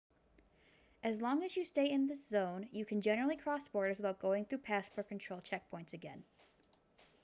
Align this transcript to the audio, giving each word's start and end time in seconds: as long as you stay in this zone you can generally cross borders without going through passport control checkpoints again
as 1.03 1.21
long 1.21 1.43
as 1.43 1.55
you 1.55 1.63
stay 1.63 1.91
in 1.91 2.07
this 2.07 2.27
zone 2.27 2.67
you 2.71 2.83
can 2.87 3.01
generally 3.01 3.37
cross 3.37 3.67
borders 3.67 3.97
without 3.97 4.17
going 4.19 4.43
through 4.45 4.57
passport 4.57 5.07
control 5.07 5.39
checkpoints 5.41 5.93
again 5.93 6.23